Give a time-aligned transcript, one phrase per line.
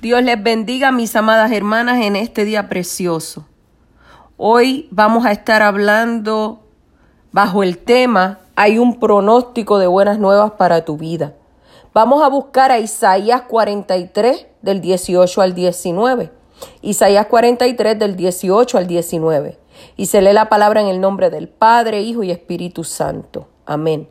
[0.00, 3.44] Dios les bendiga, mis amadas hermanas, en este día precioso.
[4.38, 6.60] Hoy vamos a estar hablando
[7.32, 11.34] bajo el tema Hay un pronóstico de buenas nuevas para tu vida.
[11.92, 16.32] Vamos a buscar a Isaías 43 del 18 al 19.
[16.80, 19.58] Isaías 43 del 18 al 19.
[19.98, 23.48] Y se lee la palabra en el nombre del Padre, Hijo y Espíritu Santo.
[23.66, 24.08] Amén.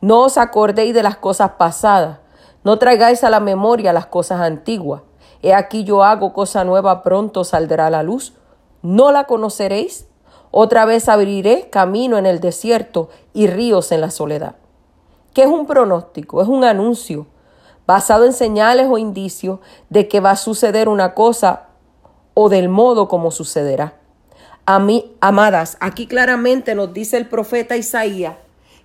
[0.00, 2.18] No os acordéis de las cosas pasadas,
[2.62, 5.02] no traigáis a la memoria las cosas antiguas
[5.42, 8.34] He aquí yo hago cosa nueva, pronto saldrá la luz.
[8.82, 10.06] ¿No la conoceréis?
[10.50, 14.56] Otra vez abriré camino en el desierto y ríos en la soledad.
[15.34, 16.42] ¿Qué es un pronóstico?
[16.42, 17.26] Es un anuncio
[17.86, 21.68] basado en señales o indicios de que va a suceder una cosa
[22.34, 23.94] o del modo como sucederá.
[24.64, 28.36] A mí, amadas, aquí claramente nos dice el profeta Isaías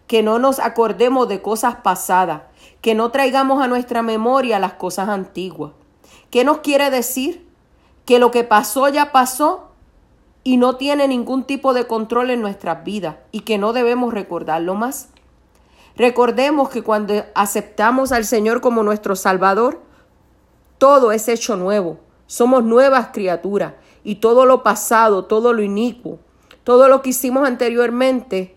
[0.08, 2.44] que no nos acordemos de cosas pasadas,
[2.82, 5.74] que no traigamos a nuestra memoria las cosas antiguas.
[6.30, 7.48] ¿Qué nos quiere decir?
[8.06, 9.72] Que lo que pasó ya pasó
[10.44, 14.76] y no tiene ningún tipo de control en nuestras vidas y que no debemos recordarlo
[14.76, 15.10] más.
[15.96, 19.82] Recordemos que cuando aceptamos al Señor como nuestro Salvador,
[20.78, 22.00] todo es hecho nuevo.
[22.28, 26.20] Somos nuevas criaturas y todo lo pasado, todo lo inicuo,
[26.64, 28.56] todo lo que hicimos anteriormente,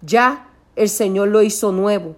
[0.00, 2.16] ya el Señor lo hizo nuevo.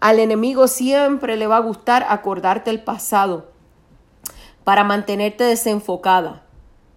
[0.00, 3.50] Al enemigo siempre le va a gustar acordarte el pasado
[4.64, 6.42] para mantenerte desenfocada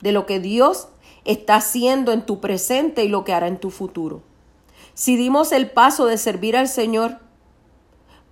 [0.02, 0.88] de lo que Dios
[1.26, 4.22] está haciendo en tu presente y lo que hará en tu futuro.
[4.94, 7.20] Si dimos el paso de servir al Señor,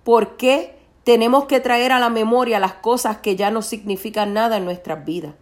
[0.04, 4.56] ¿por qué tenemos que traer a la memoria las cosas que ya no significan nada
[4.56, 5.34] en nuestras vidas?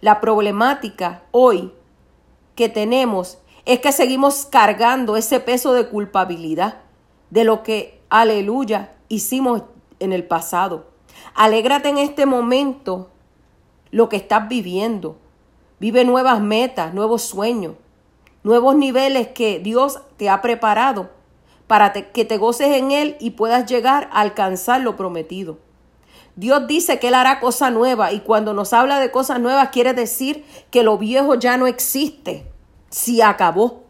[0.00, 1.72] La problemática hoy
[2.56, 6.80] que tenemos es que seguimos cargando ese peso de culpabilidad
[7.30, 9.62] de lo que aleluya, hicimos
[9.98, 10.86] en el pasado.
[11.34, 13.08] Alégrate en este momento
[13.90, 15.16] lo que estás viviendo.
[15.80, 17.74] Vive nuevas metas, nuevos sueños,
[18.42, 21.10] nuevos niveles que Dios te ha preparado
[21.66, 25.58] para que te goces en Él y puedas llegar a alcanzar lo prometido.
[26.36, 29.94] Dios dice que Él hará cosa nueva y cuando nos habla de cosas nuevas quiere
[29.94, 32.46] decir que lo viejo ya no existe,
[32.90, 33.81] si acabó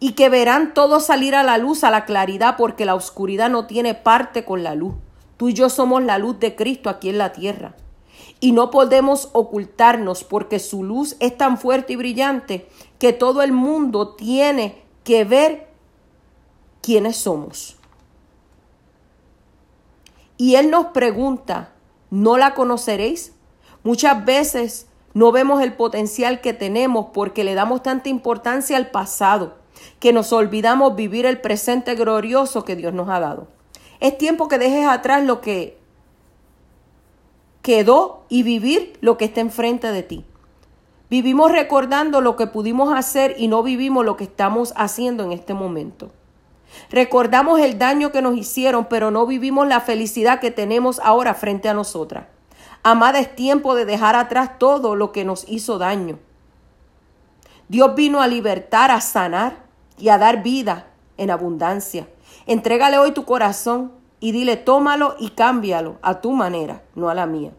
[0.00, 3.66] y que verán todo salir a la luz, a la claridad, porque la oscuridad no
[3.66, 4.94] tiene parte con la luz.
[5.36, 7.74] Tú y yo somos la luz de Cristo aquí en la tierra.
[8.40, 12.66] Y no podemos ocultarnos porque su luz es tan fuerte y brillante
[12.98, 15.68] que todo el mundo tiene que ver
[16.80, 17.76] quiénes somos.
[20.38, 21.74] Y Él nos pregunta,
[22.08, 23.34] ¿no la conoceréis?
[23.82, 29.59] Muchas veces no vemos el potencial que tenemos porque le damos tanta importancia al pasado
[29.98, 33.48] que nos olvidamos vivir el presente glorioso que Dios nos ha dado.
[34.00, 35.78] Es tiempo que dejes atrás lo que
[37.62, 40.24] quedó y vivir lo que está enfrente de ti.
[41.10, 45.54] Vivimos recordando lo que pudimos hacer y no vivimos lo que estamos haciendo en este
[45.54, 46.10] momento.
[46.88, 51.68] Recordamos el daño que nos hicieron, pero no vivimos la felicidad que tenemos ahora frente
[51.68, 52.26] a nosotras.
[52.82, 56.18] Amada, es tiempo de dejar atrás todo lo que nos hizo daño.
[57.68, 59.64] Dios vino a libertar, a sanar,
[60.00, 62.08] y a dar vida en abundancia.
[62.46, 67.26] Entrégale hoy tu corazón y dile, tómalo y cámbialo a tu manera, no a la
[67.26, 67.52] mía.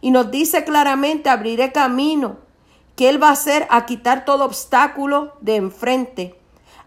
[0.00, 2.36] Y nos dice claramente, abriré camino,
[2.96, 6.38] que Él va a hacer a quitar todo obstáculo de enfrente.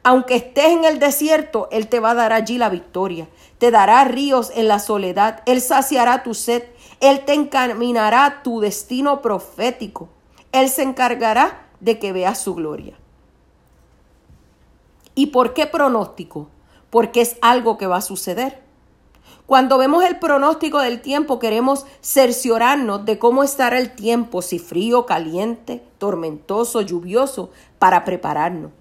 [0.03, 3.27] Aunque estés en el desierto, Él te va a dar allí la victoria.
[3.57, 5.41] Te dará ríos en la soledad.
[5.45, 6.63] Él saciará tu sed.
[6.99, 10.09] Él te encaminará tu destino profético.
[10.51, 12.97] Él se encargará de que veas su gloria.
[15.15, 16.49] ¿Y por qué pronóstico?
[16.89, 18.61] Porque es algo que va a suceder.
[19.45, 25.05] Cuando vemos el pronóstico del tiempo queremos cerciorarnos de cómo estará el tiempo, si frío,
[25.05, 28.71] caliente, tormentoso, lluvioso, para prepararnos.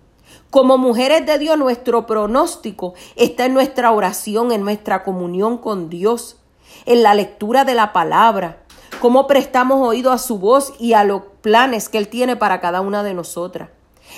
[0.50, 6.38] Como mujeres de Dios, nuestro pronóstico está en nuestra oración, en nuestra comunión con Dios,
[6.86, 8.62] en la lectura de la palabra,
[9.00, 12.80] cómo prestamos oído a su voz y a los planes que Él tiene para cada
[12.80, 13.69] una de nosotras.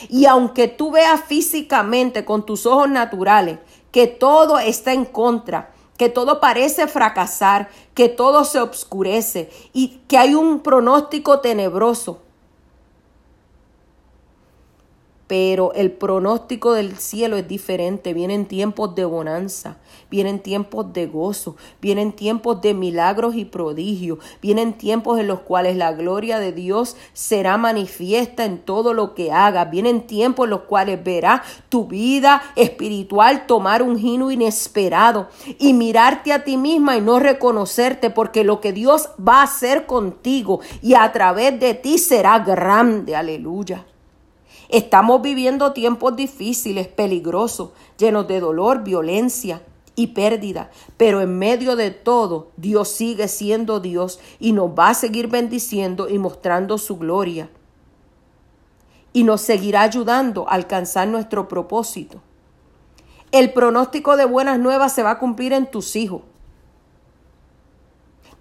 [0.09, 3.59] Y aunque tú veas físicamente con tus ojos naturales
[3.91, 10.19] que todo está en contra, que todo parece fracasar, que todo se obscurece y que
[10.19, 12.26] hay un pronóstico tenebroso.
[15.27, 18.15] Pero el pronóstico del cielo es diferente.
[18.15, 19.79] Vienen tiempos de bonanza,
[20.11, 25.77] vienen tiempos de gozo, vienen tiempos de milagros y prodigios, vienen tiempos en los cuales
[25.77, 30.63] la gloria de Dios será manifiesta en todo lo que hagas, vienen tiempos en los
[30.63, 37.01] cuales verás tu vida espiritual tomar un giro inesperado y mirarte a ti misma y
[37.01, 41.99] no reconocerte porque lo que Dios va a hacer contigo y a través de ti
[41.99, 43.17] será grande.
[43.17, 43.85] Aleluya.
[44.69, 49.63] Estamos viviendo tiempos difíciles, peligrosos, llenos de dolor, violencia
[49.95, 54.95] y pérdida, pero en medio de todo Dios sigue siendo Dios y nos va a
[54.95, 57.49] seguir bendiciendo y mostrando su gloria.
[59.13, 62.21] Y nos seguirá ayudando a alcanzar nuestro propósito.
[63.33, 66.23] El pronóstico de buenas nuevas se va a cumplir en tus hijos.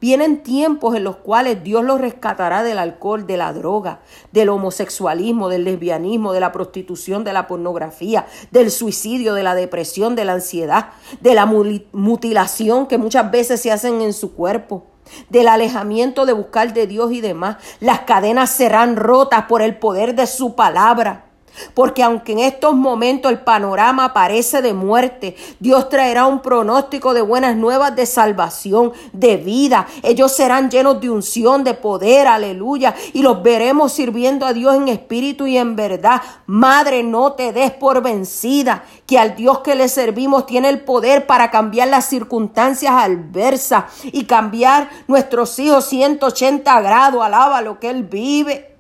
[0.05, 5.49] Vienen tiempos en los cuales Dios los rescatará del alcohol, de la droga, del homosexualismo,
[5.49, 10.33] del lesbianismo, de la prostitución, de la pornografía, del suicidio, de la depresión, de la
[10.33, 10.89] ansiedad,
[11.21, 14.85] de la mutilación que muchas veces se hacen en su cuerpo
[15.29, 17.57] del alejamiento de buscar de Dios y demás.
[17.79, 21.24] Las cadenas serán rotas por el poder de su palabra.
[21.73, 27.21] Porque aunque en estos momentos el panorama parece de muerte, Dios traerá un pronóstico de
[27.21, 29.87] buenas nuevas de salvación, de vida.
[30.03, 32.95] Ellos serán llenos de unción, de poder, aleluya.
[33.13, 36.21] Y los veremos sirviendo a Dios en espíritu y en verdad.
[36.45, 41.25] Madre, no te des por vencida, que al Dios que le servimos tiene el poder
[41.27, 47.23] para cambiar las circunstancias adversas y cambiar nuestros hijos 180 grados.
[47.23, 48.75] Alaba lo que Él vive.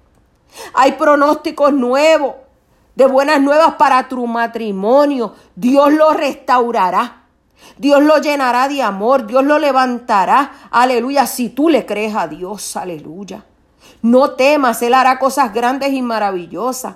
[0.73, 2.35] Hay pronósticos nuevos
[2.95, 5.33] de buenas nuevas para tu matrimonio.
[5.55, 7.23] Dios lo restaurará.
[7.77, 9.27] Dios lo llenará de amor.
[9.27, 10.69] Dios lo levantará.
[10.71, 11.25] Aleluya.
[11.27, 12.77] Si tú le crees a Dios.
[12.77, 13.45] Aleluya.
[14.01, 14.81] No temas.
[14.81, 16.95] Él hará cosas grandes y maravillosas.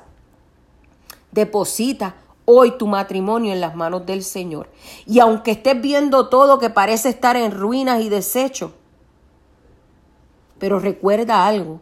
[1.31, 4.69] Deposita hoy tu matrimonio en las manos del Señor.
[5.05, 8.73] Y aunque estés viendo todo que parece estar en ruinas y deshecho,
[10.57, 11.79] pero recuerda algo,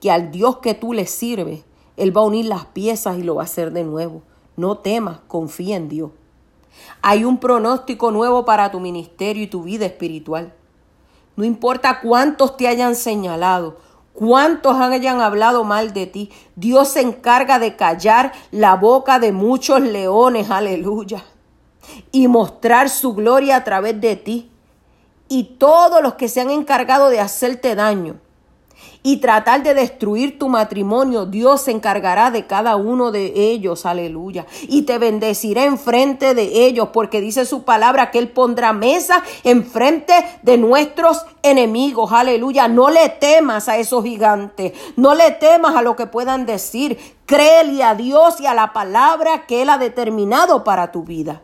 [0.00, 1.64] que al Dios que tú le sirves,
[1.96, 4.22] él va a unir las piezas y lo va a hacer de nuevo.
[4.56, 6.10] No temas, confía en Dios.
[7.02, 10.52] Hay un pronóstico nuevo para tu ministerio y tu vida espiritual.
[11.36, 13.78] No importa cuántos te hayan señalado,
[14.12, 19.80] cuántos hayan hablado mal de ti, Dios se encarga de callar la boca de muchos
[19.80, 21.24] leones, aleluya,
[22.12, 24.50] y mostrar su gloria a través de ti.
[25.28, 28.16] Y todos los que se han encargado de hacerte daño,
[29.02, 34.46] y tratar de destruir tu matrimonio, Dios se encargará de cada uno de ellos, aleluya.
[34.62, 40.12] Y te bendecirá enfrente de ellos, porque dice su palabra que Él pondrá mesa enfrente
[40.42, 42.66] de nuestros enemigos, aleluya.
[42.66, 46.98] No le temas a esos gigantes, no le temas a lo que puedan decir.
[47.26, 51.42] Créele a Dios y a la palabra que Él ha determinado para tu vida.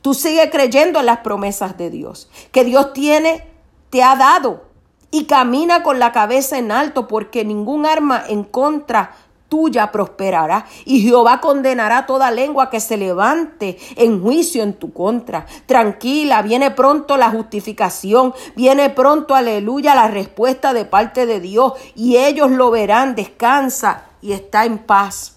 [0.00, 3.48] Tú sigue creyendo en las promesas de Dios, que Dios tiene,
[3.90, 4.69] te ha dado
[5.10, 9.12] y camina con la cabeza en alto, porque ningún arma en contra
[9.48, 15.44] tuya prosperará, y Jehová condenará toda lengua que se levante en juicio en tu contra.
[15.66, 22.16] Tranquila, viene pronto la justificación, viene pronto, aleluya, la respuesta de parte de Dios, y
[22.16, 25.36] ellos lo verán, descansa y está en paz.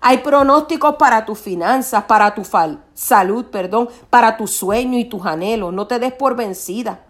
[0.00, 2.42] Hay pronósticos para tus finanzas, para tu
[2.92, 5.72] salud, perdón, para tu sueño y tus anhelos.
[5.72, 7.00] No te des por vencida.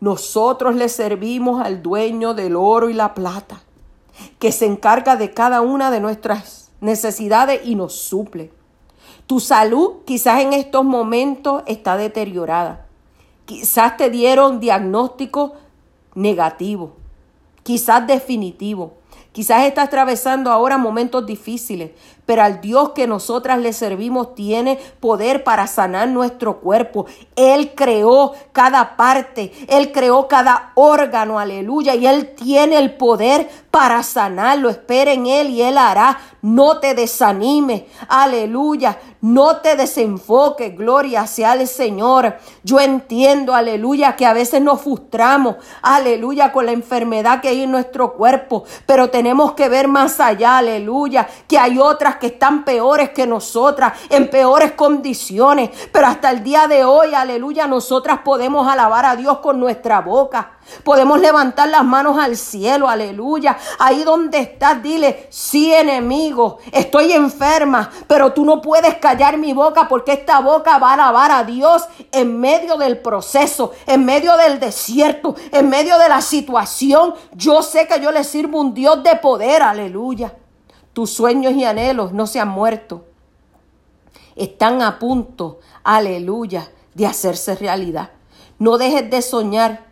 [0.00, 3.62] Nosotros le servimos al dueño del oro y la plata,
[4.38, 8.52] que se encarga de cada una de nuestras necesidades y nos suple.
[9.26, 12.86] Tu salud quizás en estos momentos está deteriorada.
[13.44, 15.54] Quizás te dieron diagnóstico
[16.14, 16.94] negativo,
[17.62, 18.94] quizás definitivo.
[19.36, 21.90] Quizás estás atravesando ahora momentos difíciles,
[22.24, 27.04] pero al Dios que nosotras le servimos tiene poder para sanar nuestro cuerpo.
[27.36, 34.02] Él creó cada parte, Él creó cada órgano, aleluya, y Él tiene el poder para
[34.02, 34.70] sanarlo.
[34.70, 36.18] Espera en Él y Él hará.
[36.40, 42.38] No te desanimes, aleluya, no te desenfoques, gloria sea al Señor.
[42.62, 47.72] Yo entiendo, aleluya, que a veces nos frustramos, aleluya, con la enfermedad que hay en
[47.72, 53.10] nuestro cuerpo, pero tenemos que ver más allá, aleluya, que hay otras que están peores
[53.10, 59.04] que nosotras, en peores condiciones, pero hasta el día de hoy, aleluya, nosotras podemos alabar
[59.04, 60.52] a Dios con nuestra boca.
[60.82, 63.56] Podemos levantar las manos al cielo, aleluya.
[63.78, 69.86] Ahí donde estás, dile, sí enemigo, estoy enferma, pero tú no puedes callar mi boca
[69.88, 74.58] porque esta boca va a alabar a Dios en medio del proceso, en medio del
[74.58, 77.14] desierto, en medio de la situación.
[77.32, 80.36] Yo sé que yo le sirvo un Dios de poder, aleluya.
[80.92, 83.04] Tus sueños y anhelos no se han muerto.
[84.34, 88.10] Están a punto, aleluya, de hacerse realidad.
[88.58, 89.86] No dejes de soñar,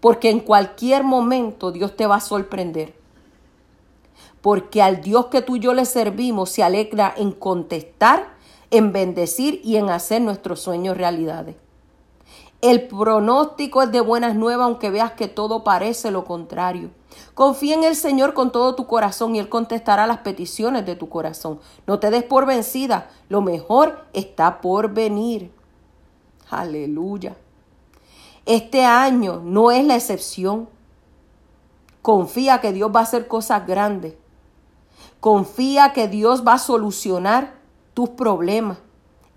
[0.00, 2.94] porque en cualquier momento Dios te va a sorprender.
[4.40, 8.34] Porque al Dios que tú y yo le servimos se alegra en contestar,
[8.70, 11.56] en bendecir y en hacer nuestros sueños realidades.
[12.62, 16.90] El pronóstico es de buenas nuevas, aunque veas que todo parece lo contrario.
[17.34, 21.08] Confía en el Señor con todo tu corazón y Él contestará las peticiones de tu
[21.08, 21.60] corazón.
[21.86, 25.52] No te des por vencida, lo mejor está por venir.
[26.50, 27.36] Aleluya.
[28.44, 30.68] Este año no es la excepción.
[32.02, 34.14] Confía que Dios va a hacer cosas grandes.
[35.20, 37.54] Confía que Dios va a solucionar
[37.94, 38.78] tus problemas.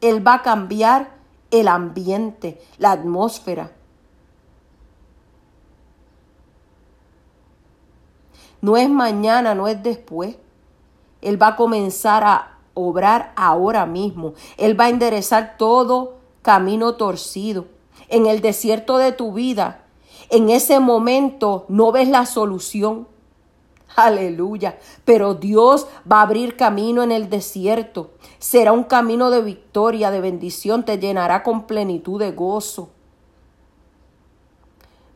[0.02, 1.16] Él va a cambiar
[1.52, 3.72] el ambiente, la atmósfera.
[8.66, 10.38] No es mañana, no es después.
[11.22, 14.34] Él va a comenzar a obrar ahora mismo.
[14.58, 17.66] Él va a enderezar todo camino torcido
[18.10, 19.84] en el desierto de tu vida,
[20.30, 23.08] en ese momento no ves la solución.
[23.96, 24.80] Aleluya.
[25.06, 28.10] Pero Dios va a abrir camino en el desierto.
[28.40, 30.84] Será un camino de victoria, de bendición.
[30.84, 32.90] Te llenará con plenitud de gozo.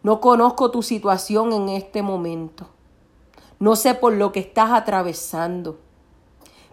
[0.03, 2.67] No conozco tu situación en este momento.
[3.59, 5.79] No sé por lo que estás atravesando.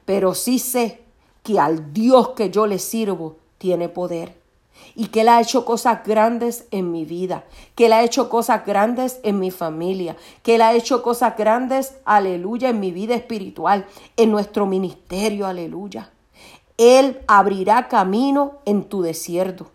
[0.05, 1.03] Pero sí sé
[1.43, 4.41] que al Dios que yo le sirvo tiene poder
[4.95, 8.65] y que Él ha hecho cosas grandes en mi vida, que Él ha hecho cosas
[8.65, 13.87] grandes en mi familia, que Él ha hecho cosas grandes, aleluya, en mi vida espiritual,
[14.17, 16.11] en nuestro ministerio, aleluya.
[16.79, 19.71] Él abrirá camino en tu desierto.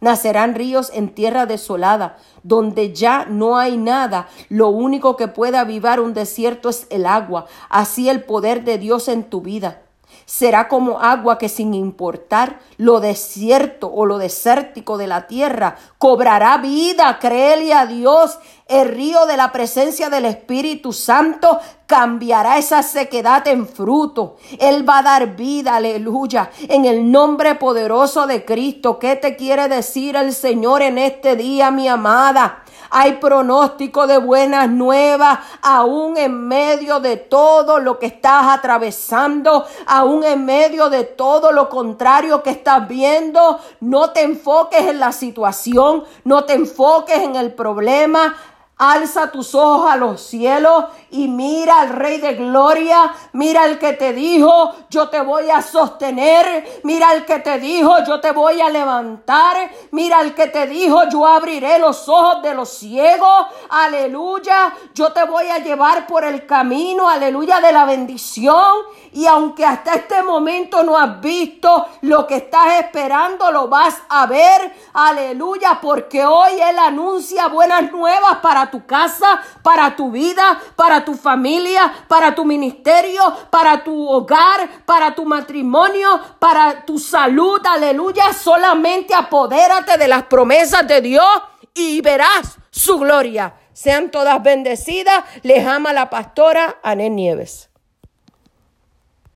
[0.00, 4.28] Nacerán ríos en tierra desolada, donde ya no hay nada.
[4.48, 7.46] Lo único que puede avivar un desierto es el agua.
[7.68, 9.83] Así el poder de Dios en tu vida
[10.24, 16.56] será como agua que sin importar lo desierto o lo desértico de la tierra, cobrará
[16.58, 18.38] vida, créele a Dios.
[18.66, 24.36] El río de la presencia del Espíritu Santo cambiará esa sequedad en fruto.
[24.58, 28.98] Él va a dar vida, aleluya, en el nombre poderoso de Cristo.
[28.98, 32.63] ¿Qué te quiere decir el Señor en este día, mi amada?
[32.96, 40.22] Hay pronóstico de buenas nuevas, aún en medio de todo lo que estás atravesando, aún
[40.22, 43.58] en medio de todo lo contrario que estás viendo.
[43.80, 48.36] No te enfoques en la situación, no te enfoques en el problema.
[48.76, 53.14] Alza tus ojos a los cielos y mira al Rey de Gloria.
[53.32, 56.80] Mira al que te dijo, yo te voy a sostener.
[56.82, 59.70] Mira al que te dijo, yo te voy a levantar.
[59.92, 63.46] Mira al que te dijo, yo abriré los ojos de los ciegos.
[63.70, 64.74] Aleluya.
[64.92, 68.74] Yo te voy a llevar por el camino, aleluya, de la bendición.
[69.12, 74.26] Y aunque hasta este momento no has visto lo que estás esperando, lo vas a
[74.26, 74.74] ver.
[74.94, 78.38] Aleluya, porque hoy Él anuncia buenas nuevas
[78.70, 85.14] tu casa, para tu vida, para tu familia, para tu ministerio, para tu hogar, para
[85.14, 87.60] tu matrimonio, para tu salud.
[87.66, 91.28] Aleluya, solamente apodérate de las promesas de Dios
[91.74, 93.54] y verás su gloria.
[93.72, 95.24] Sean todas bendecidas.
[95.42, 97.73] Les ama la pastora Anel Nieves.